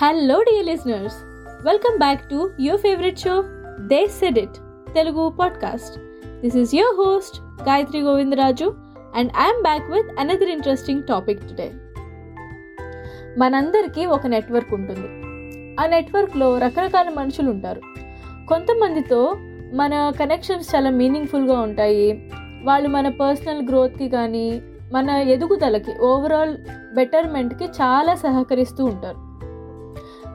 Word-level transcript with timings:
Hello 0.00 0.42
dear 0.42 0.66
listeners 0.66 1.14
welcome 1.66 1.98
back 1.98 2.30
to 2.30 2.50
your 2.60 2.80
favourite 2.80 3.18
show 3.18 3.44
they 3.80 4.06
said 4.06 4.38
it 4.38 4.56
Telugu 4.94 5.28
podcast 5.28 5.98
this 6.40 6.56
is 6.56 6.74
your 6.74 7.06
host 7.06 7.40
Gayatri 7.68 8.00
Govindaraju 8.00 8.74
and 9.16 9.32
I'm 9.40 9.62
back 9.62 9.90
with 9.90 10.20
another 10.20 10.48
interesting 10.48 11.02
topic 11.02 11.48
today 11.48 11.72
మనందరికీ 13.38 14.06
ఒక 14.06 14.26
network 14.26 14.74
ఉంటుంది. 14.74 15.08
ఆ 15.80 15.86
నెట్వర్క్లో 15.86 16.58
రకరకాల 16.58 17.08
మనుషులు 17.08 17.50
ఉంటారు. 17.50 17.80
కొంతమందితో 18.48 19.36
మన 19.74 20.12
కనెక్షన్స్ 20.20 20.76
చాలా 20.76 20.90
మీనింగ్ఫుల్గా 20.90 21.60
ఉంటాయి. 21.60 22.30
వాళ్ళు 22.62 22.88
మన 22.88 23.08
పర్సనల్ 23.08 23.68
గ్రోత్కి 23.68 24.08
కానీ 24.08 24.62
మన 24.92 25.10
ఎదుగుదలకి 25.10 25.98
ఓవరాల్ 25.98 26.56
బెటర్మెంట్కి 26.94 27.64
చాలా 27.64 28.14
సహకరిస్తూ 28.14 28.84
ఉంటారు. 28.84 29.25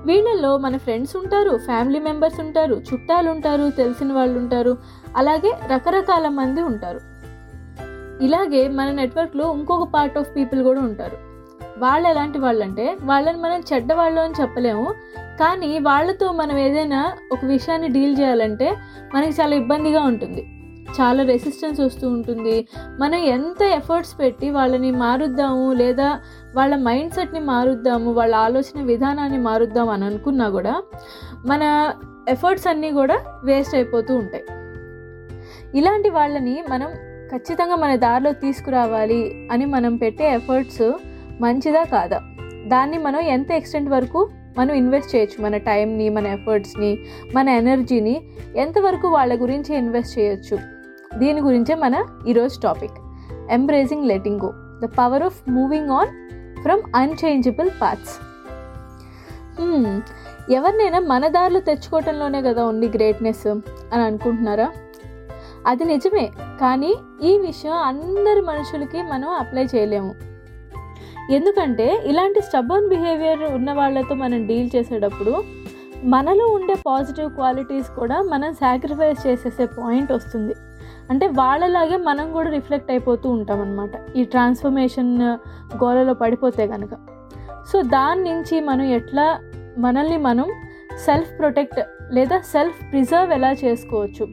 వీళ్ళల్లో 0.05 0.57
మన 0.57 0.77
ఫ్రెండ్స్ 0.77 1.15
ఉంటారు 1.15 1.57
ఫ్యామిలీ 1.57 1.99
మెంబర్స్ 1.99 2.39
ఉంటారు 2.39 2.75
చుట్టాలు 2.75 3.29
ఉంటారు 3.29 3.69
తెలిసిన 3.69 4.13
వాళ్ళు 4.13 4.39
ఉంటారు 4.39 4.77
అలాగే 5.17 5.57
రకరకాల 5.73 6.27
మంది 6.27 6.61
ఉంటారు. 6.61 6.99
ఇలాగే 8.23 8.67
మన 8.67 8.91
నెట్వర్క్లో 8.91 9.53
ఇంకొక 9.53 9.87
పార్ట్ 9.87 10.17
ఆఫ్ 10.17 10.35
పీపుల్ 10.35 10.63
కూడా 10.63 10.81
ఉంటారు. 10.81 11.17
వాళ్ళు 11.77 12.07
ఎలాంటి 12.07 12.39
వాళ్ళు 12.39 12.63
అంటే 12.63 12.97
వాళ్ళని 13.03 13.37
మనం 13.37 13.63
చెడ్డవాళ్ళు 13.73 14.21
అని 14.21 14.33
చెప్పలేము 14.41 14.93
కానీ 15.39 15.79
వాళ్ళతో 15.79 16.31
మనం 16.31 16.57
ఏదైనా 16.57 17.13
ఒక 17.31 17.39
విషయాన్ని 17.45 17.87
డీల్ 17.87 18.19
చేయాలంటే 18.19 18.75
మనకి 19.15 19.41
చాలా 19.41 19.55
ఇబ్బందిగా 19.55 20.01
ఉంటుంది. 20.01 20.60
చాలా 20.89 21.23
రెసిస్టెన్స్ 21.23 21.81
వస్తూ 21.81 22.09
ఉంటుంది. 22.09 22.67
మనం 22.99 23.15
ఎంత 23.15 23.63
ఎఫర్ట్స్ 23.63 24.19
పెట్టి 24.19 24.49
వాళ్ళని 24.49 24.91
మారుద్దాము 24.91 25.73
లేదా 25.73 26.19
వాళ్ళ 26.55 26.75
మైండ్ 26.75 27.13
సెట్ని 27.13 27.39
మారుద్దాము 27.39 28.13
వాళ్ళ 28.13 28.35
ఆలోచన 28.35 28.83
విధానాన్ని 28.83 29.37
మారుద్దాం 29.37 29.89
అని 29.89 30.05
అనుకున్నా 30.05 30.49
కూడా 30.49 30.83
మన 31.45 31.93
ఎఫర్ట్స్ 32.29 32.67
అన్నీ 32.67 32.91
కూడా 32.91 33.19
వేస్ట్ 33.43 33.75
అయిపోతూ 33.75 34.15
ఉంటాయి. 34.15 34.43
ఇలాంటి 35.77 36.09
వాళ్ళని 36.09 36.63
మనం 36.69 36.89
ఖచ్చితంగా 37.31 37.75
మన 37.75 37.95
దారిలో 37.95 38.31
తీసుకురావాలి 38.31 39.49
అని 39.51 39.65
మనం 39.65 39.95
పెట్టే 39.95 40.33
ఎఫర్ట్స్ 40.33 40.91
మంచిదా 41.41 41.83
కాదా? 41.83 42.21
దాన్ని 42.67 42.97
మనం 42.97 43.19
ఎంత 43.19 43.51
ఎక్స్టెంట్ 43.51 43.89
వరకు 43.89 44.29
మనం 44.57 44.73
ఇన్వెస్ట్ 44.73 45.15
చేయొచ్చు. 45.15 45.43
మన 45.43 45.57
టైంని 45.57 46.09
మన 46.09 46.27
ఎఫర్ట్స్ని 46.27 46.99
మన 47.35 47.49
ఎనర్జీని 47.49 48.21
ఎంతవరకు 48.55 49.07
వాళ్ళ 49.07 49.41
గురించి 49.41 49.77
ఇన్వెస్ట్ 49.77 50.19
చేయొచ్చు. 50.19 50.57
దీని 51.17 51.41
గురించే 51.41 51.75
మన 51.75 52.05
ఈరోజు 52.27 52.59
topic 52.59 52.93
embracing 53.51 54.07
letting 54.07 54.41
go 54.41 54.53
the 54.55 54.85
power 54.85 55.23
of 55.23 55.49
moving 55.49 55.89
on 55.89 56.07
from 56.61 56.81
unchangeable 56.95 57.69
paths 57.81 58.17
ఎవరినైనా 60.51 60.99
మన 60.99 61.27
దారిలో 61.27 61.59
తెచ్చుకోవటంలోనే 61.59 62.41
కదా 62.41 62.65
ఉంది 62.65 62.87
గ్రేట్నెస్ 62.87 63.47
అని 63.47 64.03
అనుకుంటున్నారా? 64.03 64.71
అది 65.67 65.85
నిజమే. 65.85 66.29
కానీ 66.61 66.95
ఈ 67.23 67.37
విషయం 67.37 67.73
అందరి 67.73 68.41
మనుషులకి 68.41 69.01
మనం 69.01 69.29
అప్లై 69.29 69.65
చేయలేము. 69.75 70.30
ఎందుకంటే 71.29 72.03
ఇలాంటి 72.05 72.41
స్టబన్ 72.41 72.89
బిహేవియర్ 72.89 73.43
ఉన్న 73.43 73.73
వాళ్ళతో 73.73 74.15
మనం 74.15 74.47
డీల్ 74.47 74.69
చేసేటప్పుడు 74.75 75.43
మనలో 76.03 76.47
ఉండే 76.47 76.75
పాజిటివ్ 76.87 77.29
క్వాలిటీస్ 77.29 77.89
కూడా 77.89 78.21
మనం 78.21 78.53
సాక్రిఫైస్ 78.53 79.27
చేసేసే 79.27 79.65
పాయింట్ 79.65 80.11
వస్తుంది. 80.11 80.53
అంటే 81.09 81.27
వాళ్ళలాగే 81.27 81.97
మనం 81.97 82.31
కూడా 82.31 82.49
రిఫ్లెక్ట్ 82.49 82.91
అయిపోతూ 82.91 83.29
ఉంటాం 83.29 83.61
అనమాట 83.61 83.89
ఈ 84.15 84.23
ట్రాన్స్ఫర్మేషన్ 84.23 85.21
గోలలో 85.83 86.13
పడిపోతే 86.13 86.67
కనుక 86.67 86.89
సో 87.71 87.81
దాని 87.81 88.23
నుంచి 88.23 88.59
మనం 88.59 88.81
ఎట్లా 88.81 89.39
మనల్ని 89.77 90.17
మనం 90.17 90.49
సెల్ఫ్ 91.05 91.39
ప్రొటెక్ట్ 91.39 91.79
లేదా 92.13 92.39
సెల్ఫ్ 92.39 92.91
ప్రిజర్వ్ 92.91 93.33
ఎలా 93.33 93.51
చేసుకోవచ్చు? 93.51 94.27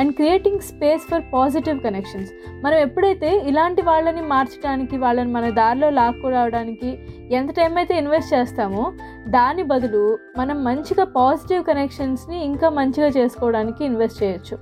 And 0.00 0.14
creating 0.14 0.60
space 0.60 1.02
for 1.10 1.22
positive 1.34 1.80
connections 1.80 2.30
మనం 2.64 2.78
ఎప్పుడైతే 2.78 3.36
ఇలాంటి 3.36 3.82
వాళ్ళని 3.82 4.22
మార్చడానికి 4.22 4.96
వాళ్ళని 4.96 5.32
మన 5.32 5.50
దారిలో 5.50 5.90
లాక్కురావడానికి 5.90 6.98
ఎంత 7.30 7.50
టైం 7.50 7.76
అయితే 7.76 7.98
ఇన్వెస్ట్ 7.98 8.34
చేస్తామో 8.34 8.92
దాని 9.28 9.62
బదులు 9.62 10.18
మనం 10.38 10.64
మంచిగా 10.64 11.04
పాజిటివ్ 11.04 11.64
కనెక్షన్స్ని 11.64 12.44
ఇంకా 12.44 12.68
మంచిగా 12.68 13.06
చేసుకోవడానికి 13.06 13.84
ఇన్వెస్ట్ 13.84 14.22
చేయొచ్చు. 14.22 14.58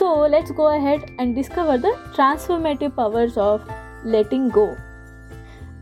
So 0.00 0.26
let's 0.26 0.52
go 0.52 0.64
ahead 0.64 1.02
and 1.20 1.34
discover 1.34 1.80
the 1.80 1.86
transformative 2.14 2.92
powers 2.98 3.38
of 3.38 3.62
letting 4.06 4.50
go 4.58 4.74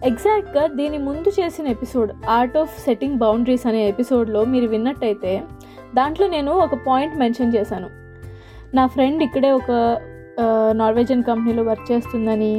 ఎగ్జాక్ట్గా 0.04 0.66
దీని 0.66 0.98
ముందు 0.98 1.28
చేసిన 1.28 1.66
episode 1.66 2.12
art 2.28 2.56
of 2.56 2.84
setting 2.84 3.18
boundaries 3.18 3.66
అనే 3.66 3.88
ఎపిసోడ్లో 3.88 4.44
మీరు 4.44 4.66
విన్నట్టయితే 4.66 5.42
దాంట్లో 5.94 6.28
నేను 6.28 6.52
ఒక 6.52 6.74
పాయింట్ 6.74 7.16
మెన్షన్ 7.16 7.54
చేశాను. 7.54 7.99
నా 8.74 8.86
ఫ్రెండ్ 8.86 9.20
ఇక్కడే 9.22 9.50
ఒక 9.50 9.70
నార్వేజియన్ 10.72 11.24
కంపెనీలో 11.24 11.62
వర్క్ 11.62 11.92
చేస్తుందని 11.92 12.54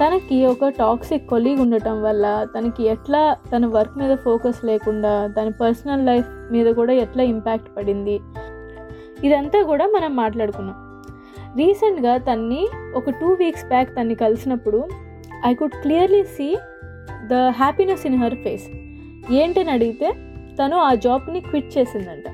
తనకి 0.00 0.46
ఒక 0.46 0.68
టాక్సిక్ 0.68 1.24
కొలీగ్ 1.28 1.60
ఉండటం 1.60 1.96
వల్ల 2.02 2.26
తనకి 2.54 2.82
ఎట్లా 2.84 3.22
తన 3.52 3.66
వర్క్ 3.66 3.96
మీద 3.98 4.12
ఫోకస్ 4.16 4.60
లేకుండా 4.64 5.12
తన 5.38 5.48
పర్సనల్ 5.48 6.06
లైఫ్ 6.06 6.28
మీద 6.52 6.68
కూడా 6.74 6.92
ఎట్లా 7.04 7.22
ఇంపాక్ట్ 7.22 7.76
పడింది. 7.76 8.16
ఇదంతా 9.24 9.62
కూడా 9.62 9.86
మనం 9.86 10.16
మాట్లాడుకున్నాం. 10.16 10.78
రీసెంట్గా 11.56 12.16
తన్ని 12.16 12.62
ఒక 12.94 13.10
టూ 13.10 13.30
వీక్స్ 13.42 13.64
బ్యాక్ 13.64 13.96
తన్ని 13.96 14.14
కలిసినప్పుడు 14.14 14.80
I 15.46 15.54
could 15.54 15.78
clearly 15.82 16.22
see 16.36 16.48
the 17.32 17.34
happiness 17.60 18.06
in 18.06 18.18
her 18.22 18.38
face. 18.44 18.66
ఏంటని 19.30 19.70
అడిగితే 19.70 20.10
తను 20.60 20.76
ఆ 20.76 20.94
జాబ్ని 20.94 21.40
క్విట్ 21.40 21.78
చేసిందంట. 21.78 22.26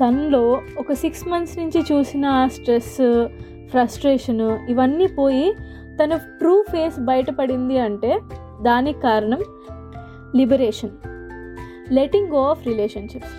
తనలో 0.00 0.60
ఒక 0.78 0.92
సిక్స్ 0.92 1.28
మంత్స్ 1.28 1.58
నుంచి 1.58 1.84
చూసిన 1.92 2.26
ఆ 2.26 2.46
స్ట్రెస్ 2.46 3.26
ఫ్రస్ట్రేషన్ 3.70 4.58
ఇవన్నీ 4.68 5.06
పోయి 5.06 5.52
తన 6.02 6.16
ట్రూ 6.16 6.64
ఫేస్ 6.72 7.00
బయటపడింది 7.00 7.78
అంటే 7.78 8.20
దానికి 8.62 9.00
కారణం 9.00 9.38
liberation 10.36 10.90
letting 11.92 12.28
go 12.28 12.44
of 12.46 12.66
relationships 12.66 13.30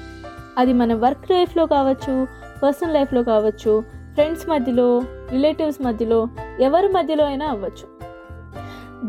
అది 0.57 0.74
మన 0.74 0.94
వర్క్ 0.94 1.31
లైఫ్లో 1.31 1.65
కావచ్చు 1.65 2.27
పర్సనల్ 2.63 2.94
లైఫ్లో 2.94 3.24
కావచ్చు 3.24 3.83
ఫ్రెండ్స్ 4.13 4.50
మధ్యలో 4.50 5.01
రిలేటివ్స్ 5.31 5.83
మధ్యలో 5.83 6.27
ఎవరి 6.62 6.88
మధ్యలో 6.88 7.25
అయినా 7.25 7.45
అవ్వచ్చు. 7.45 8.01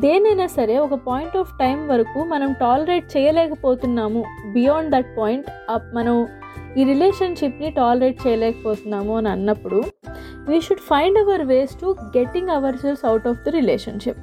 దేనైనా 0.00 0.46
సరే 0.46 0.78
ఒక 0.78 0.94
పాయింట్ 0.94 1.36
ఆఫ్ 1.36 1.58
టైం 1.58 1.88
వరకు 1.88 2.24
మనం 2.24 2.52
టాలరేట్ 2.52 3.16
చేయలేకపోతున్నాము. 3.16 4.24
బియాండ్ 4.52 4.90
దట్ 4.90 5.18
పాయింట్ 5.18 5.46
మనం 5.94 6.26
ఈ 6.76 6.84
రిలేషన్షిప్ని 6.84 7.70
టాలరేట్ 7.70 8.18
చేయలేకపోతున్నాము 8.26 9.12
అని 9.16 9.28
అన్నప్పుడు 9.28 9.78
we 10.48 10.58
should 10.60 10.84
find 10.88 11.18
our 11.18 11.44
ways 11.44 11.72
to 11.80 11.88
getting 12.16 12.50
our 12.50 12.76
selves 12.76 13.04
out 13.04 13.26
of 13.28 13.40
the 13.44 13.50
relationship 13.50 14.20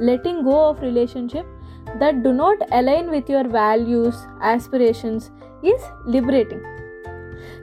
letting 0.00 0.42
go 0.42 0.56
of 0.68 0.82
relationship 0.82 1.50
that 1.98 2.18
do 2.22 2.32
not 2.36 2.62
align 2.72 3.08
with 3.10 3.30
your 3.30 3.50
values 3.54 4.20
aspirations 4.44 5.26
is 5.64 5.86
liberating 6.10 6.66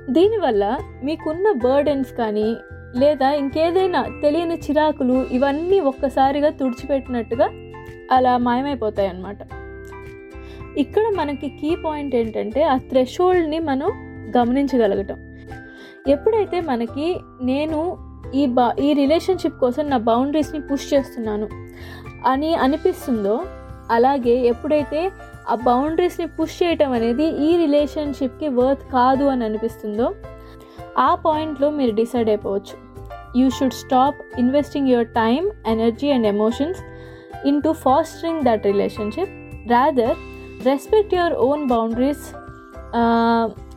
దీనివల్ల 0.10 0.64
మీకున్న 1.04 1.52
burdens 1.64 2.12
కానీ 2.14 2.50
లేదా 2.96 3.30
ఇంకేదైనా 3.34 4.02
తెలియని 4.22 4.58
చిరాకులు 4.58 5.18
ఇవన్నీ 5.32 5.80
ఒక్కసారిగా 5.90 6.50
తుడిచిపెట్టినట్టుగా 6.50 7.48
అలా 8.12 8.34
మాయమైపోతాయి 8.38 9.10
అన్నమాట 9.10 9.40
ఇక్కడ 10.78 11.06
మనకి 11.18 11.48
కీ 11.60 11.72
పాయింట్ 11.84 12.16
ఏంటంటే 12.16 12.62
ఆ 12.64 12.76
థ్రెషోల్డ్ని 12.90 13.60
మనం 13.60 13.90
గమనించగలగటం. 14.38 15.36
ఎప్పుడైతే 16.08 16.62
మనకి 16.62 17.20
నేను 17.42 17.98
ఈ 18.36 18.46
బా 18.46 18.76
ఈ 18.80 18.94
రిలేషన్షిప్ 18.94 19.60
కోసం 19.60 19.90
నా 19.90 19.98
బౌండరీస్ని 19.98 20.62
పుష్ 20.62 20.94
చేస్తున్నాను 20.94 21.48
అని 22.26 22.56
అనిపిస్తుందో 22.56 23.44
అలాగే 23.92 24.36
ఎప్పుడైతే 24.48 25.12
ఆ 25.50 25.56
బౌండరీస్ని 25.56 26.28
పుష్ 26.28 26.64
చేయటం 26.64 26.92
అనేది 26.92 27.26
ఈ 27.26 27.58
రిలేషన్షిప్కి 27.58 28.48
వర్త్ 28.48 28.92
కాదు 28.94 29.24
అని 29.24 29.46
అనిపిస్తుందో 29.46 30.12
ఆ 31.00 31.16
పాయింట్లో 31.16 31.70
మీరు 31.70 31.96
డిసైడ్ 31.96 32.30
అయిపోవచ్చు. 32.30 32.76
You 33.42 33.50
should 33.50 33.74
stop 33.74 34.40
investing 34.40 34.88
your 34.88 35.08
time 35.08 35.50
energy 35.68 36.12
and 36.12 36.28
emotions 36.28 36.80
into 37.62 37.72
fostering 37.72 38.44
that 38.44 38.66
relationship. 38.66 39.32
Rather 39.72 40.18
respect 40.66 41.14
your 41.14 41.34
own 41.34 41.68
boundaries 41.68 42.26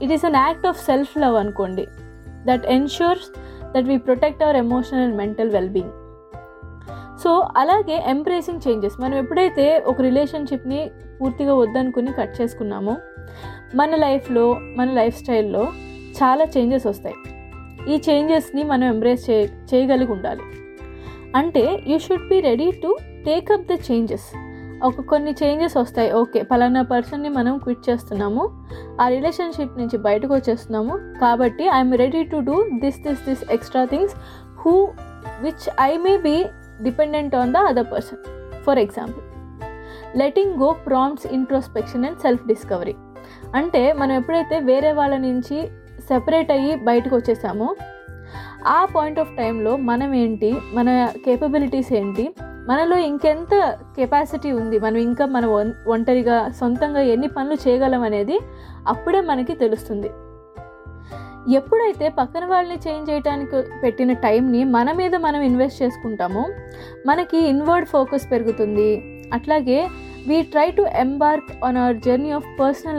it 0.02 0.12
is 0.12 0.24
an 0.24 0.36
act 0.36 0.66
of 0.66 0.84
self 0.84 1.18
love 1.18 1.36
అనుకోండి 1.36 1.86
that 2.46 2.66
ensures 2.66 3.28
that 3.76 3.86
we 3.86 3.96
protect 3.96 4.42
our 4.42 4.56
emotional 4.56 5.02
and 5.02 5.16
mental 5.16 5.50
wellbeing 5.50 5.94
so 7.22 7.48
అలాగే 7.56 8.04
embracing 8.06 8.60
changes 8.68 9.00
మనం 9.00 9.18
ఎప్పుడైతే 9.18 9.84
ఒక 9.86 10.00
రిలేషన్షిప్ని 10.00 10.90
పూర్తిగా 11.20 11.54
వద్దనుకుని 11.54 12.12
cut 12.12 12.40
చేసుకున్నామో 12.40 12.96
మన 13.74 13.94
లైఫ్లో 13.94 14.60
మన 14.76 14.90
లైఫ్ 14.90 15.16
స్టైల్లో 15.16 15.62
చాలా 16.18 16.44
చేంజెస్ 16.44 16.86
వస్తాయి. 16.86 17.14
ఈ 17.94 18.02
చేంజెస్ని 18.10 18.62
మనం 18.62 18.84
ఎంబ్రేస్ 18.84 19.30
చే 19.30 19.50
చేయగలిగి 19.74 20.12
ఉండాలి. 20.12 20.40
అంటే 21.36 21.82
you 21.86 21.98
should 21.98 22.28
be 22.28 22.40
ready 22.40 22.70
to 22.70 22.96
take up 23.26 23.66
the 23.72 23.78
changes 23.90 24.36
ఒక 24.84 25.00
కొన్ని 25.00 25.34
చేంజెస్ 25.42 25.76
వస్తాయి. 25.76 26.12
ఓకే 26.12 26.42
పలానా 26.42 26.82
పర్సన్ని 26.82 27.28
మనం 27.28 27.58
క్విట్ 27.58 27.90
చేస్తున్నాము. 27.90 28.66
ఆ 29.00 29.08
రిలేషన్షిప్ 29.08 29.78
నుంచి 29.78 29.98
బయటకు 29.98 30.34
వచ్చేస్తున్నాము. 30.34 31.20
కాబట్టి 31.20 31.64
I'm 31.64 31.94
ready 31.94 32.24
to 32.24 32.36
do 32.36 32.66
this 32.74 33.00
this 33.08 33.28
this 33.28 33.50
extra 33.50 33.84
things. 33.84 34.14
Who 34.60 34.88
which 35.40 35.70
I 35.80 35.96
may 35.96 36.16
be 36.16 36.44
dependent 36.82 37.34
on 37.34 37.52
the 37.52 37.56
other 37.56 37.86
person. 37.92 38.18
For 38.64 38.78
example 38.78 39.24
letting 40.18 40.54
go 40.54 40.76
prompts 40.86 41.26
introspection 41.26 42.04
and 42.04 42.18
self 42.18 42.46
discovery. 42.46 42.94
అంటే 43.54 43.92
మనం 43.92 44.12
ఎప్పుడైతే 44.12 44.58
వేరే 44.58 44.92
వాళ్ళ 44.92 45.16
నుంచి 45.16 45.68
సెపరేట్ 46.08 46.50
అయ్యి 46.50 46.76
బయటకు 46.76 47.16
వచ్చేసామో 47.16 47.74
ఆ 48.66 48.84
పాయింట్ 48.84 49.20
ఆఫ్ 49.20 49.36
టైంలో 49.36 49.76
మనం 49.76 50.14
ఏంటి 50.14 50.56
మన 50.74 51.08
కేపబిలిటీస్ 51.24 51.92
ఏంటి 51.92 52.34
మనలో 52.68 52.96
ఇంకెంత 52.96 53.78
కెపాసిటీ 53.96 54.52
ఉంది? 54.52 54.78
మనం 54.78 54.96
ఇంకా 54.96 55.26
మన 55.26 55.46
ఒం- 55.46 55.72
ఒంటరిగా 55.88 56.50
సొంతంగా 56.50 57.00
ఎన్ని 57.00 57.28
పనులు 57.28 57.68
చేయగలం 57.68 58.02
అనేది 58.02 58.40
అప్పుడే 58.88 59.20
మనకి 59.20 59.54
తెలుస్తుంది. 59.54 60.10
ఎప్పుడైతే 61.54 62.08
పక్కన 62.08 62.44
వాళ్ళని 62.44 62.90
చేంజ్ 62.90 63.10
చేయడానికి 63.10 63.62
పెట్టిన 63.82 64.12
టైంని 64.12 64.64
మన 64.64 64.92
మీద 64.92 65.14
మనం 65.14 65.40
ఇన్వెస్ట్ 65.40 65.82
చేసుకుంటామో 65.82 66.46
మనకి 67.06 67.38
ఇన్వర్డ్ 67.38 67.86
ఫోకస్ 67.86 68.30
పెరుగుతుంది. 68.30 69.22
అట్లాగే 69.32 69.88
we 70.28 70.42
try 70.42 70.70
to 70.70 70.82
embark 70.82 71.64
on 71.64 71.76
our 71.76 71.96
journey 71.96 72.30
of 72.30 72.60
personal 72.60 72.98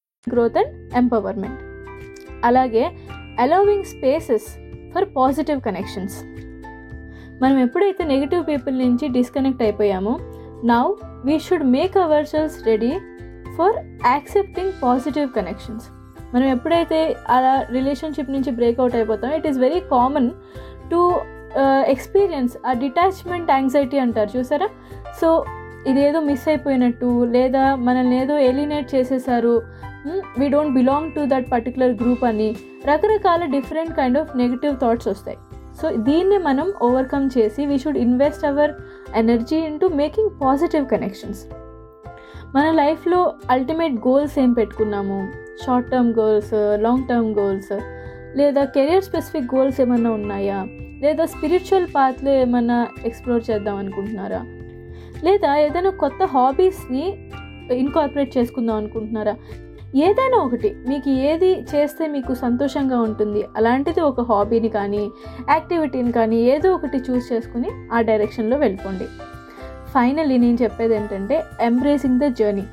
Growth 0.29 0.57
and 0.57 0.93
empowerment 0.95 1.61
అలాగే 2.45 2.91
allowing 3.39 3.83
spaces 3.83 4.47
for 4.93 5.05
positive 5.15 5.61
connections 5.61 6.23
మనం 7.41 7.59
ఎప్పుడైతే 7.59 8.03
నెగిటివ్ 8.03 8.47
పీపుల్ 8.47 8.79
నుంచి 8.79 9.07
disconnect 9.07 9.61
అయిపోయామో 9.61 10.19
now 10.65 10.93
we 11.25 11.39
should 11.39 11.63
make 11.63 11.97
our 11.97 12.25
selves 12.25 12.67
ready 12.67 12.91
for 13.57 13.75
accepting 14.05 14.71
positive 14.83 15.29
connections 15.31 15.87
మనం 16.33 16.47
ఎప్పుడైతే 16.47 16.99
అలా 17.29 17.67
relationship 17.71 18.31
నుంచి 18.31 18.51
break out 18.51 18.95
అయిపోతామో 18.95 19.35
it 19.35 19.47
is 19.47 19.57
very 19.57 19.79
common 19.79 20.31
to 20.91 21.21
experience 21.87 22.57
a 22.65 22.73
detachment 22.73 23.51
anxiety 23.51 23.97
అంటారు 23.97 24.37
చూసారా? 24.37 24.67
సో 25.21 25.45
ఇదేదో 25.87 26.19
మిస్ 26.19 26.47
అయిపోయినట్టు 26.47 27.25
లేదా 27.25 27.75
మనల్ని 27.75 28.21
ఏదో 28.21 28.37
ఎలినేట్ 28.37 28.95
చేసేసారు 28.95 29.61
we 30.39 30.49
don't 30.49 30.73
belong 30.73 31.11
to 31.11 31.21
that 31.25 31.51
particular 31.51 31.91
group 31.91 32.23
అని 32.23 32.55
రకరకాల 32.85 33.45
different 33.45 33.95
kind 33.95 34.17
of 34.17 34.37
negative 34.37 34.75
thoughts 34.79 35.07
వస్తాయి. 35.07 35.37
సో 35.81 35.89
దీన్ని 35.95 36.37
మనం 36.37 36.73
ఓవర్కమ్ 36.81 37.29
చేసి 37.37 37.65
we 37.65 37.77
should 37.77 37.97
invest 37.97 38.45
our 38.45 38.71
energy 39.15 39.55
into 39.55 39.87
making 39.87 40.29
positive 40.41 40.85
connections 40.85 41.41
మన 42.55 42.71
లైఫ్లో 42.71 43.33
అల్టిమేట్ 43.49 43.93
గోల్స్ 44.07 44.39
ఏం 44.39 44.53
పెట్టుకున్నాము? 44.53 45.27
Short 45.65 45.91
term 45.91 46.13
goals 46.19 46.53
long 46.81 47.07
term 47.07 47.31
goals 47.39 47.73
లేదా 48.37 48.63
కెరియర్ 48.65 49.03
స్పెసిఫిక్ 49.03 49.55
గోల్స్ 49.55 49.81
ఏమైనా 49.81 50.11
ఉన్నాయా? 50.11 50.65
లేదా 51.01 51.25
స్పిరిచువల్ 51.25 51.87
పాత్లో 51.95 52.31
ఏమైనా 52.31 52.87
ఎక్స్ప్లోర్ 53.05 53.43
చేద్దాం 53.51 53.75
అనుకుంటున్నారా? 53.75 54.41
లేదా 55.23 55.57
ఏదైనా 55.57 55.89
కొత్త 55.89 56.23
హాబీస్ని 56.23 57.05
ఇన్కార్పొరేట్ 57.71 58.37
చేసుకుందాం 58.37 58.75
అనుకుంటున్నారా? 58.75 59.35
ఏదైనా 59.95 60.37
ఒకటి 60.37 60.75
మీకు 60.87 61.09
ఏది 61.09 61.65
చేస్తే 61.75 62.07
మీకు 62.07 62.33
సంతోషంగా 62.33 62.99
ఉంటుంది 63.01 63.45
అలాంటిది 63.57 64.01
ఒక 64.01 64.21
హాబీని 64.21 64.69
కానీ 64.69 65.11
యాక్టివిటీని 65.49 66.11
కానీ 66.11 66.35
ఏదో 66.35 66.73
ఒకటి 66.73 66.97
చూస్ 66.97 67.33
చేసుకుని 67.33 67.69
ఆ 67.93 68.01
డైరెక్షన్లో 68.01 68.57
వెళ్ళిపోండి. 68.57 69.05
ఫైనల్లీ 69.93 70.37
నేను 70.37 70.57
చెప్పేది 70.63 70.95
ఏంటంటే 70.95 71.43
ఎంబ్రేసింగ్ 71.61 72.19
ద 72.19 72.23
జర్నీ. 72.23 72.63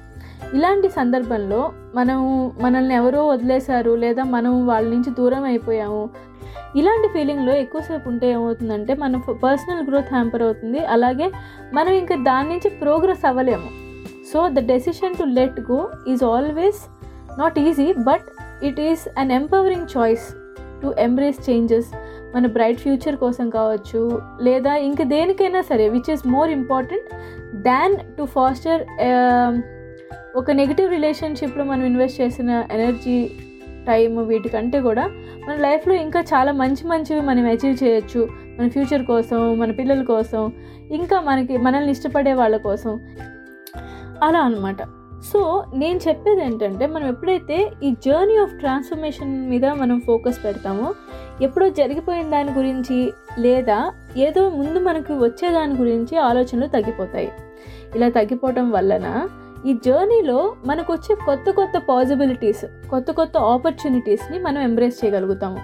ఇలాంటి 0.54 0.88
సందర్భంలో 0.88 1.72
మనం 1.94 2.50
మనల్ని 2.60 2.94
ఎవరో 2.94 3.26
వదిలేశారు 3.26 3.96
లేదా 3.96 4.24
మనం 4.24 4.66
వాళ్ళ 4.66 4.88
నుంచి 4.88 5.10
దూరం 5.10 5.44
అయిపోయాము 5.44 6.10
ఇలాంటి 6.76 7.08
ఫీలింగ్లో 7.08 7.54
ఎక్కువసేపు 7.54 8.08
ఉంటే 8.08 8.30
ఏమవుతుందంటే 8.30 8.94
మన 8.94 9.16
పర్సనల్ 9.16 9.86
గ్రోత్ 9.86 10.06
హ్యాంపర్ 10.06 10.42
అవుతుంది 10.42 10.84
అలాగే 10.84 11.30
మనం 11.74 11.92
ఇంకా 11.92 12.16
దాని 12.16 12.48
నుంచి 12.48 12.70
progress 12.70 13.26
అవ్వలేము. 13.26 13.70
So 14.32 14.48
the 14.48 14.58
decision 14.66 15.14
to 15.14 15.24
let 15.24 15.60
go 15.60 15.88
is 16.08 16.24
always 16.24 16.97
not 17.38 17.58
easy 17.58 17.92
but 17.92 18.28
it 18.64 18.80
is 18.80 19.08
an 19.18 19.32
empowering 19.32 19.86
choice 19.96 20.34
to 20.82 20.94
embrace 20.98 21.50
changes 21.50 21.86
మన 22.34 22.46
బ్రైట్ 22.46 22.78
ఫ్యూచర్ 22.78 23.16
కోసం 23.16 23.50
కావచ్చు 23.50 24.22
లేదా 24.42 24.74
ఇంక 24.74 25.02
దేనికైనా 25.02 25.60
సరే 25.60 25.88
which 25.88 26.10
is 26.10 26.26
more 26.26 26.50
important 26.50 27.08
than 27.54 27.96
to 28.18 28.24
foster 28.24 28.84
ఒక 30.36 30.50
నెగిటివ్ 30.50 30.90
రిలేషన్షిప్లో 30.90 31.64
మనం 31.64 31.84
ఇన్వెస్ట్ 31.84 32.20
చేసిన 32.20 32.64
ఎనర్జీ 32.72 33.30
టైం 33.86 34.26
వీటికంటే 34.26 34.80
కూడా 34.80 35.04
మన 35.48 35.56
లైఫ్లో 35.56 35.94
ఇంకా 35.94 36.20
చాలా 36.20 36.52
మంచి 36.52 36.86
మంచివి 36.86 37.20
మనం 37.20 37.44
అచీవ్ 37.46 37.84
చేయొచ్చు. 37.84 38.28
మన 38.58 38.68
ఫ్యూచర్ 38.68 39.06
కోసం 39.06 39.58
మన 39.58 39.70
పిల్లల 39.70 40.02
కోసం 40.02 40.52
ఇంకా 40.90 41.20
మనకి 41.20 41.56
మనల్ని 41.56 41.90
ఇష్టపడే 41.90 42.32
వాళ్ళ 42.32 42.56
కోసం. 42.56 43.00
అలా 44.22 44.38
అనమాట 44.38 44.76
సో 45.22 45.64
నేను 45.74 46.00
చెప్పేది 46.08 46.44
ఏంటంటే 46.44 46.86
మనం 46.86 47.08
ఎప్పుడైతే 47.08 47.70
ఈ 47.82 47.90
జర్నీ 47.90 48.36
ఆఫ్ 48.36 48.54
ట్రాన్స్ఫర్మేషన్ 48.54 49.50
మీద 49.50 49.66
మనం 49.66 50.00
ఫోకస్ 50.00 50.44
పెడతామో 50.44 50.94
ఎప్పుడో 51.42 51.68
జరిగిపోయిన 51.68 52.30
దాని 52.30 52.52
గురించి 52.52 53.12
లేదా 53.38 53.92
ఏదో 54.16 54.50
ముందు 54.50 54.78
మనకు 54.78 55.14
వచ్చే 55.14 55.50
దాని 55.52 55.74
గురించి 55.74 56.16
ఆలోచనలు 56.18 56.66
తగ్గిపోతాయి. 56.66 57.32
ఇలా 57.96 58.08
తగ్గిపోవటం 58.08 58.70
వలన 58.70 59.28
ఈ 59.66 59.72
జర్నీలో 59.72 60.54
మనకు 60.66 60.92
వచ్చే 60.92 61.16
కొత్త 61.26 61.50
కొత్త 61.50 61.78
పాసిబిలిటీస్ 61.78 62.64
కొత్త 62.90 63.10
కొత్త 63.10 63.36
ఆపర్చునిటీస్ని 63.36 64.38
మనం 64.38 64.62
ఎంబ్రేస్ 64.62 65.04
చేయగలుగుతాము. 65.04 65.58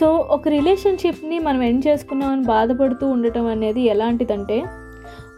సో 0.00 0.12
ఒక 0.12 0.48
రిలేషన్షిప్ని 0.48 1.38
మనం 1.38 1.62
ఎండ్ 1.62 1.86
చేసుకున్నామని 1.86 2.42
బాధపడుతూ 2.42 3.08
ఉండటం 3.08 3.46
అనేది 3.46 3.80
ఎలాంటిదంటే 3.80 4.64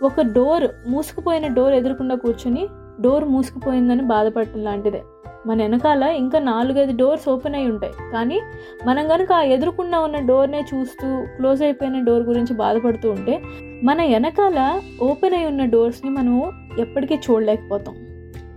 ఒక 0.03 0.21
డోర్ 0.21 0.69
మూసుకుపోయిన 0.87 1.47
డోర్ 1.47 1.75
ఎదురుకుండా 1.75 2.15
కూర్చుని 2.15 2.69
డోర్ 3.01 3.25
మూసుకుపోయిందని 3.25 4.03
బాధపడటం 4.03 4.65
లాంటిదే. 4.65 5.03
మన 5.47 5.63
వెనకాల 5.63 6.03
ఇంకా 6.03 6.39
నాలుగైదు 6.39 6.97
డోర్స్ 6.97 7.29
ఓపెన్ 7.29 7.55
అయి 7.55 7.71
ఉంటాయి. 7.71 7.93
కానీ 8.13 8.41
మనం 8.87 9.09
కనుక 9.09 9.33
ఆ 9.33 9.43
ఎదురుకుండా 9.43 10.01
ఉన్న 10.01 10.19
డోర్నే 10.19 10.65
చూస్తూ 10.75 11.27
క్లోజ్ 11.37 11.63
అయిపోయిన 11.63 12.05
డోర్ 12.05 12.23
గురించి 12.23 12.55
బాధపడుతూ 12.55 13.11
ఉంటే 13.11 13.43
మన 13.85 14.03
వెనకాల 14.03 14.81
ఓపెన్ 15.03 15.35
అయి 15.35 15.47
ఉన్న 15.47 15.65
డోర్స్ని 15.65 16.11
మనం 16.11 16.53
ఎప్పటికీ 16.79 17.15
చూడలేకపోతాం. 17.15 17.95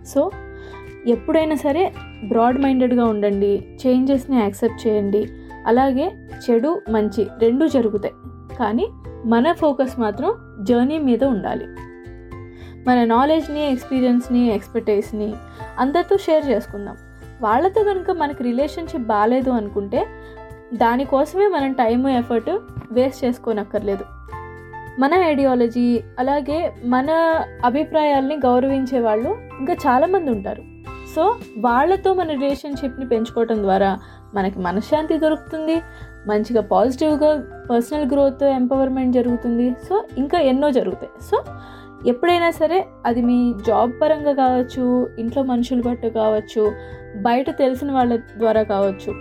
సో 0.08 0.32
ఎప్పుడైనా 1.08 1.56
సరే 1.56 1.94
బ్రాడ్ 2.28 2.60
మైండెడ్గా 2.60 3.06
ఉండండి 3.06 3.78
చేంజెస్ని 3.88 4.38
యాక్సెప్ట్ 4.38 4.88
చేయండి. 4.88 5.30
అలాగే 5.66 6.12
చెడు 6.50 6.82
మంచి 6.90 7.28
రెండూ 7.40 7.68
జరుగుతాయి. 7.68 8.14
కానీ 8.60 8.88
మన 9.28 9.52
ఫోకస్ 9.52 10.00
మాత్రం 10.00 10.34
జర్నీ 10.62 10.98
మీద 10.98 11.24
ఉండాలి. 11.24 11.66
మన 12.88 13.04
నాలెడ్జ్ని 13.04 13.72
ఎక్స్పీరియన్స్ని 13.72 14.56
ఎక్స్పర్టైజ్ని 14.56 15.34
అందరితో 15.80 16.18
షేర్ 16.18 16.50
చేసుకుందాం. 16.50 16.98
వాళ్ళతో 17.42 17.84
కనుక 17.84 18.12
మనకి 18.12 18.44
రిలేషన్షిప్ 18.44 19.04
బాగాలేదు 19.04 19.50
అనుకుంటే 19.50 20.08
దానికోసమే 20.74 21.48
మనం 21.48 21.74
టైం 21.74 22.08
ఎఫర్ట్ 22.08 22.50
వేస్ట్ 22.92 23.26
చేసుకోనక్కర్లేదు. 23.26 24.06
మన 25.00 25.14
ఐడియాలజీ 25.14 26.04
అలాగే 26.20 26.74
మన 26.86 27.42
అభిప్రాయాల్ని 27.66 28.36
గౌరవించే 28.36 29.00
వాళ్ళు 29.00 29.38
ఇంకా 29.60 29.74
చాలామంది 29.74 30.32
ఉంటారు. 30.32 30.64
సో 31.16 31.36
వాళ్ళతో 31.58 32.14
మన 32.14 32.28
రిలేషన్షిప్ని 32.28 33.08
పెంచుకోవటం 33.08 33.64
ద్వారా 33.64 34.00
మనకి 34.36 34.60
మనశ్శాంతి 34.60 35.18
దొరుకుతుంది 35.18 35.82
మంచిగా 36.28 36.62
పాజిటివ్గా 36.62 37.44
పర్సనల్ 37.70 38.12
గ్రోత్ 38.12 38.44
ఎంపవర్మెంట్ 38.44 39.14
జరుగుతుంది. 39.14 39.72
సో 39.72 40.04
ఇంకా 40.18 40.40
ఎన్నో 40.40 40.72
జరుగుతాయి. 40.72 41.12
సో 41.32 41.44
ఎప్పుడైనా 42.08 42.50
సరే 42.50 42.86
అది 43.06 43.22
మీ 43.22 43.54
జాబ్ 43.68 43.92
పరంగా 44.02 44.34
కావచ్చు 44.34 45.10
ఇంట్లో 45.20 45.44
మనుషులు 45.44 45.82
బట్టు 45.82 46.08
కావచ్చు 46.08 46.72
బయట 47.16 47.50
తెలిసిన 47.50 47.92
వాళ్ళ 47.92 48.16
ద్వారా 48.16 48.64
కావచ్చు. 48.64 49.14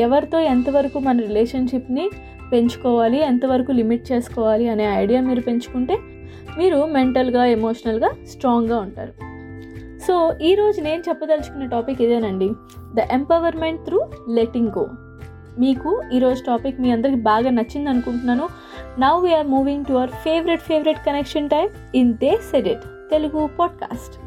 ఎవరితో 0.00 0.40
ఎంతవరకు 0.40 0.98
మన 0.98 1.20
రిలేషన్షిప్ని 1.20 2.10
పెంచుకోవాలి 2.52 3.20
ఎంతవరకు 3.20 3.72
లిమిట్ 3.72 4.12
చేసుకోవాలి 4.12 4.68
అనే 4.68 4.84
ఐడియా 4.84 5.20
మీరు 5.20 5.40
పెంచుకుంటే 5.40 5.98
మీరు 6.58 6.86
మెంటల్గా 6.86 7.44
ఎమోషనల్గా 7.44 8.10
స్ట్రాంగ్గా 8.26 8.78
ఉంటారు. 8.78 9.35
సో 10.02 10.34
ఈరోజు 10.42 10.80
నేను 10.80 11.02
చెప్పదలుచుకున్న 11.08 11.66
టాపిక్ 11.66 12.02
ఇదేనండి. 12.02 12.52
The 12.94 12.98
empowerment 12.98 13.84
through 13.84 14.06
letting 14.28 14.68
go. 14.68 14.88
మీకు 15.58 16.02
ఈరోజు 16.12 16.44
టాపిక్ 16.46 16.80
మీ 16.80 16.90
అందరికి 16.90 17.16
బాగా 17.16 17.50
నచ్చింది 17.50 17.90
అనుకుంటున్నాను. 17.90 18.48
Now 19.00 19.24
we're 19.24 19.46
moving 19.46 19.84
to 19.84 19.92
our 19.92 20.10
favourite 20.10 20.60
favourite 20.60 20.98
connection 21.06 21.48
type 21.48 21.96
in 21.96 22.14
they 22.14 22.36
said it 22.36 23.10
Telugu 23.10 23.48
podcast 23.58 24.18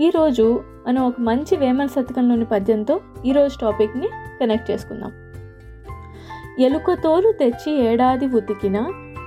ఈరోజు 0.00 0.64
మనం 0.86 1.06
ఒక 1.06 1.14
మంచి 1.18 1.56
వేమన 1.56 1.86
శతకంలోని 1.86 2.44
పద్యంతో 2.44 3.00
ఈరోజు 3.26 3.58
టాపిక్ని 3.60 4.08
కనెక్ట్ 4.40 4.70
చేసుకుందాం. 4.70 5.12
ఎలుక 6.60 6.92
తోలు 6.92 7.32
తెచ్చి 7.32 7.82
ఏడాది 7.82 8.26
ఉతికిన 8.26 8.78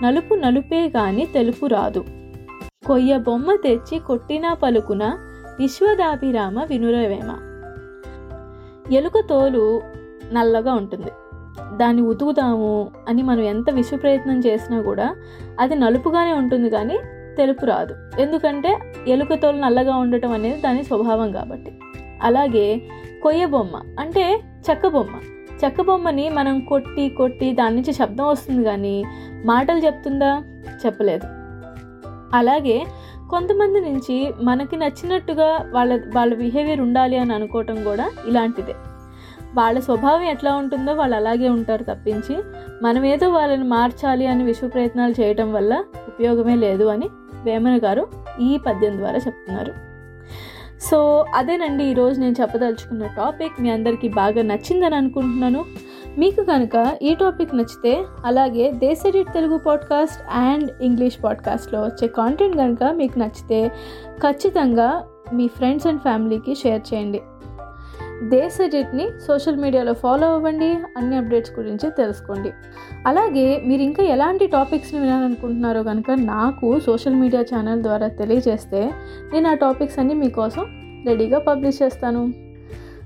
నలుపు 0.04 0.34
నలుపే 0.34 0.90
గాని 0.90 1.26
తెలుపు 1.26 1.66
రాదు. 1.66 2.06
కొయ్య 2.88 3.18
బొమ్మ 3.18 3.56
తెచ్చి 3.56 4.00
కొట్టినా 4.00 4.54
పలుకున 4.54 5.25
విశ్వదాభిరామ 5.60 6.64
వినురవేమ. 6.64 7.38
ఎలుక 8.92 9.14
తోలు 9.30 9.82
నల్లగా 10.34 10.74
ఉంటుంది. 10.74 11.12
దాన్ని 11.78 12.02
ఉతుకుతాము 12.02 12.92
అని 13.10 13.24
మనం 13.24 13.40
ఎంత 13.40 13.70
విశ్వ 13.70 13.98
ప్రయత్నం 13.98 14.40
చేసినా 14.40 14.82
కూడా 14.82 15.16
అది 15.60 15.76
నలుపుగానే 15.76 16.34
ఉంటుంది 16.34 16.70
కానీ 16.70 17.00
తెలుపు 17.38 17.66
రాదు. 17.66 17.96
ఎందుకంటే 18.20 18.78
ఎలుక 19.08 19.34
తోలు 19.34 19.58
నల్లగా 19.58 19.96
ఉండటం 19.96 20.32
అనేది 20.32 20.62
దాని 20.62 20.84
స్వభావం 20.84 21.32
కాబట్టి. 21.32 21.80
అలాగే 22.22 22.82
కొయ్య 23.24 23.46
బొమ్మ 23.46 23.82
అంటే 24.00 24.40
చెక్క 24.70 24.88
బొమ్మ. 24.88 25.16
చెక్క 25.66 25.82
బొమ్మని 25.82 26.30
మనం 26.30 26.60
కొట్టి 26.60 27.10
కొట్టి 27.10 27.54
దాని 27.54 27.76
నుంచి 27.76 27.94
శబ్దం 27.94 28.28
వస్తుంది 28.28 28.64
కానీ 28.64 29.04
మాటలు 29.46 29.78
చెప్తుందా? 29.78 30.44
చెప్పలేదు. 30.86 31.28
అలాగే 32.34 32.86
కొంతమంది 33.30 33.80
నుంచి 33.82 34.34
మనకి 34.42 34.76
నచ్చినట్టుగా 34.76 35.48
వాళ్ళ 35.72 36.00
వాళ్ళ 36.16 36.34
బిహేవియర్ 36.36 36.82
ఉండాలి 36.82 37.18
అని 37.18 37.34
అనుకోవటం 37.34 37.84
కూడా 37.84 38.12
ఇలాంటిదే. 38.28 38.76
వాళ్ళ 39.56 39.80
స్వభావం 39.80 40.22
ఎట్లా 40.22 40.56
ఉంటుందో 40.56 40.94
వాళ్ళు 40.94 41.16
అలాగే 41.16 41.50
ఉంటారు 41.50 41.84
తప్పించి 41.84 42.36
మనం 42.84 43.06
ఏదో 43.06 43.30
వాళ్ళని 43.30 43.64
మార్చాలి 43.64 44.28
అని 44.28 44.44
విశ్వ 44.44 44.68
ప్రయత్నాలు 44.68 45.14
చేయటం 45.22 45.54
వల్ల 45.54 45.74
ఉపయోగమే 46.08 46.56
లేదు 46.56 46.86
అని 46.86 47.10
వేమన 47.44 47.80
గారు 47.84 48.08
ఈ 48.40 48.58
పద్యం 48.58 48.98
ద్వారా 48.98 49.18
చెప్తున్నారు. 49.18 49.74
సో 50.82 51.26
అదేనండి 51.36 51.84
ఈరోజు 51.84 52.20
నేను 52.20 52.36
చెప్పదలుచుకున్న 52.42 53.08
టాపిక్ 53.08 53.62
మీ 53.62 53.70
అందరికీ 53.70 54.08
బాగా 54.10 54.42
నచ్చిందని 54.42 54.96
అనుకుంటున్నాను. 54.96 55.66
మీకు 56.18 56.44
కనుక 56.44 56.98
ఈ 57.02 57.16
టాపిక్ 57.16 57.56
నచ్చితే 57.56 58.04
అలాగే 58.26 58.72
they said it 58.72 59.34
Telugu 59.34 59.58
podcast 59.58 60.22
and 60.32 60.72
English 60.82 61.24
పాడ్కాస్ట్లో 61.24 61.82
వచ్చే 61.82 62.08
కాంటెంట్ 62.08 62.58
కనుక 62.58 62.84
మీకు 62.84 63.20
నచ్చితే 63.20 63.72
ఖచ్చితంగా 64.18 65.04
మీ 65.34 65.48
ఫ్రెండ్స్ 65.48 65.88
అండ్ 65.88 66.02
ఫ్యామిలీకి 66.02 66.56
షేర్ 66.56 66.94
చేయండి. 66.94 67.22
దేశడిట్ని 68.24 69.08
సోషల్ 69.28 69.56
మీడియాలో 69.56 69.94
ఫాలో 69.94 70.34
అవ్వండి 70.34 70.78
అన్ని 70.98 71.18
అప్డేట్స్ 71.18 71.52
గురించి 71.60 71.92
తెలుసుకోండి. 71.92 72.52
అలాగే 73.08 73.64
మీరు 73.66 73.82
ఇంకా 73.82 74.04
ఎలాంటి 74.04 74.48
టాపిక్స్ని 74.48 75.00
వినాలనుకుంటున్నారో 75.00 75.84
కనుక 75.84 76.12
నాకు 76.12 76.80
సోషల్ 76.80 77.16
మీడియా 77.16 77.42
ఛానల్ 77.42 77.84
ద్వారా 77.84 78.08
తెలియజేస్తే 78.08 78.92
నేను 79.34 79.50
ఆ 79.50 79.54
టాపిక్స్ 79.54 80.00
అన్నీ 80.00 80.14
మీకోసం 80.14 80.66
రెడీగా 81.08 81.40
పబ్లిష్ 81.40 81.84
చేస్తాను. 81.84 82.34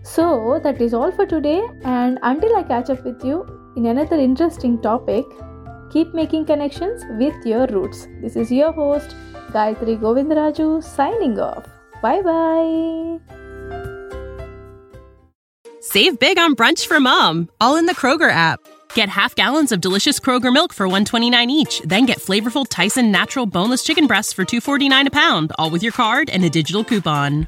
So, 0.03 0.59
that 0.63 0.81
is 0.81 0.93
all 0.93 1.11
for 1.11 1.25
today, 1.25 1.61
and 1.83 2.19
until 2.23 2.55
I 2.55 2.63
catch 2.63 2.89
up 2.89 3.03
with 3.03 3.23
you 3.23 3.45
in 3.75 3.85
another 3.85 4.17
interesting 4.17 4.81
topic, 4.81 5.25
keep 5.91 6.13
making 6.13 6.45
connections 6.45 7.03
with 7.19 7.35
your 7.45 7.67
roots. 7.67 8.07
This 8.21 8.35
is 8.35 8.51
your 8.51 8.71
host, 8.71 9.15
Gayatri 9.51 9.99
Govindraju, 9.99 10.83
signing 10.83 11.39
off. 11.39 11.65
Bye 12.01 12.21
bye. 12.21 13.19
Save 15.81 16.19
big 16.19 16.37
on 16.37 16.55
brunch 16.55 16.87
for 16.87 16.99
mom, 16.99 17.49
all 17.59 17.75
in 17.75 17.85
the 17.85 17.95
Kroger 17.95 18.31
app. 18.31 18.59
Get 18.93 19.09
half 19.09 19.35
gallons 19.35 19.71
of 19.71 19.81
delicious 19.81 20.19
Kroger 20.19 20.51
milk 20.53 20.73
for 20.73 20.87
129 20.87 21.49
each, 21.49 21.81
then 21.85 22.05
get 22.05 22.19
flavorful 22.19 22.65
Tyson 22.67 23.11
natural 23.11 23.45
boneless 23.45 23.83
chicken 23.83 24.07
breasts 24.07 24.33
for 24.33 24.45
249 24.45 25.07
a 25.07 25.11
pound, 25.11 25.51
all 25.57 25.69
with 25.69 25.83
your 25.83 25.91
card 25.91 26.29
and 26.29 26.43
a 26.43 26.49
digital 26.49 26.83
coupon. 26.83 27.47